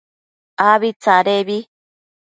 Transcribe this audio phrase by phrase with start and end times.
[0.69, 1.57] Abi tsadebi